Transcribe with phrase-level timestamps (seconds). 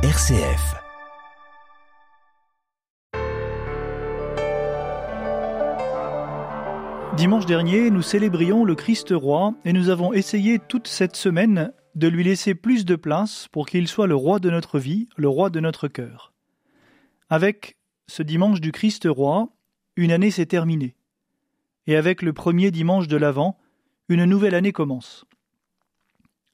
[0.00, 0.76] RCF.
[7.16, 12.06] Dimanche dernier, nous célébrions le Christ roi et nous avons essayé toute cette semaine de
[12.06, 15.50] lui laisser plus de place pour qu'il soit le roi de notre vie, le roi
[15.50, 16.32] de notre cœur.
[17.28, 17.76] Avec
[18.06, 19.48] ce dimanche du Christ roi,
[19.96, 20.94] une année s'est terminée.
[21.88, 23.58] Et avec le premier dimanche de l'Avent,
[24.08, 25.26] une nouvelle année commence.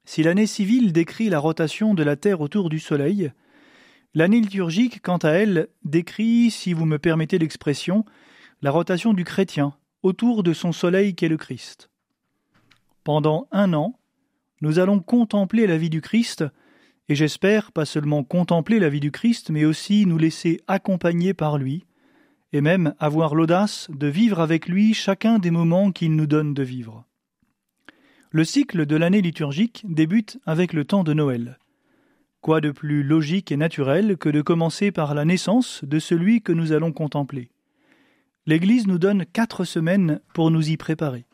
[0.04, 3.32] Si l'année civile décrit la rotation de la Terre autour du Soleil,
[4.14, 8.04] l'année liturgique, quant à elle, décrit, si vous me permettez l'expression,
[8.62, 11.90] la rotation du chrétien autour de son Soleil qu'est le Christ.
[13.02, 13.98] Pendant un an,
[14.60, 16.44] nous allons contempler la vie du Christ,
[17.08, 21.58] et j'espère pas seulement contempler la vie du Christ, mais aussi nous laisser accompagner par
[21.58, 21.86] lui,
[22.52, 26.62] et même avoir l'audace de vivre avec lui chacun des moments qu'il nous donne de
[26.62, 27.04] vivre.
[28.34, 31.60] Le cycle de l'année liturgique débute avec le temps de Noël.
[32.40, 36.50] Quoi de plus logique et naturel que de commencer par la naissance de celui que
[36.50, 37.52] nous allons contempler?
[38.46, 41.26] L'Église nous donne quatre semaines pour nous y préparer.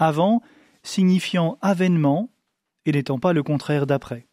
[0.00, 0.42] Avant,
[0.82, 2.32] signifiant avènement,
[2.84, 4.26] et n'étant pas le contraire d'après.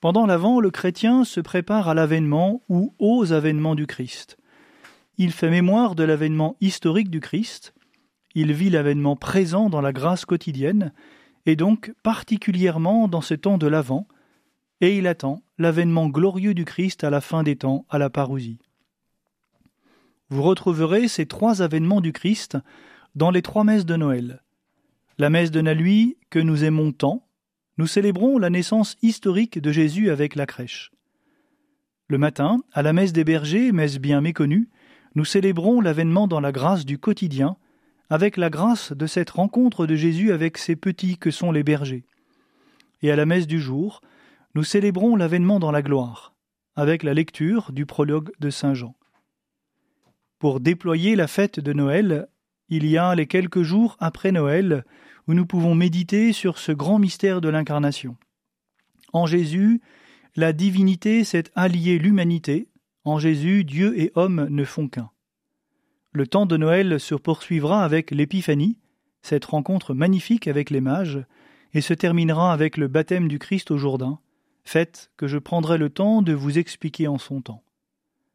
[0.00, 4.36] Pendant l'avant, le chrétien se prépare à l'avènement ou aux avènements du Christ.
[5.16, 7.72] Il fait mémoire de l'avènement historique du Christ,
[8.34, 10.92] il vit l'avènement présent dans la grâce quotidienne,
[11.46, 14.06] et donc particulièrement dans ce temps de l'Avent,
[14.80, 18.58] et il attend l'avènement glorieux du Christ à la fin des temps, à la parousie.
[20.30, 22.56] Vous retrouverez ces trois avènements du Christ
[23.14, 24.42] dans les trois messes de Noël.
[25.18, 27.26] La messe de Naluy, que nous aimons tant,
[27.78, 30.92] nous célébrons la naissance historique de Jésus avec la crèche.
[32.06, 34.68] Le matin, à la messe des bergers, messe bien méconnue,
[35.14, 37.56] nous célébrons l'avènement dans la grâce du quotidien,
[38.10, 42.04] avec la grâce de cette rencontre de Jésus avec ces petits que sont les bergers.
[43.02, 44.02] Et à la messe du jour,
[44.54, 46.34] nous célébrons l'avènement dans la gloire,
[46.74, 48.96] avec la lecture du prologue de Saint Jean.
[50.40, 52.28] Pour déployer la fête de Noël,
[52.68, 54.84] il y a les quelques jours après Noël
[55.28, 58.16] où nous pouvons méditer sur ce grand mystère de l'incarnation.
[59.12, 59.80] En Jésus,
[60.34, 62.68] la divinité s'est alliée l'humanité,
[63.04, 65.10] en Jésus, Dieu et homme ne font qu'un.
[66.12, 68.78] Le temps de Noël se poursuivra avec l'Épiphanie,
[69.22, 71.20] cette rencontre magnifique avec les mages,
[71.72, 74.18] et se terminera avec le baptême du Christ au Jourdain,
[74.64, 77.62] fête que je prendrai le temps de vous expliquer en son temps.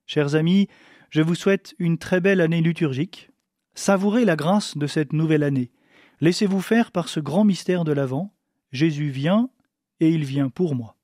[0.05, 0.69] Chers amis,
[1.09, 3.29] je vous souhaite une très belle année liturgique.
[3.73, 5.71] Savourez la grâce de cette nouvelle année.
[6.21, 8.33] Laissez-vous faire par ce grand mystère de l'Avent.
[8.71, 9.49] Jésus vient
[9.99, 10.94] et il vient pour moi.